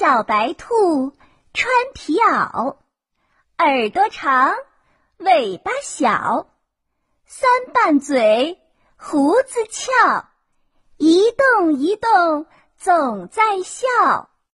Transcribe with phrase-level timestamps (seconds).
[0.00, 1.12] 小白兔
[1.52, 2.78] 穿皮袄
[3.58, 4.54] 耳朵长
[5.18, 6.46] 尾巴小
[7.26, 8.58] 三瓣嘴
[8.96, 10.24] 胡子翘
[10.96, 12.46] 一动一动
[12.78, 14.29] 总在笑。